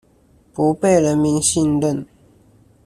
[0.51, 2.07] 不被人民信任